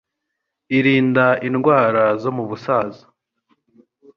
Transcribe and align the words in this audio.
Irinda 0.77 1.27
indwara 1.47 2.03
zo 2.21 2.31
mu 2.37 2.43
busaza 2.49 3.03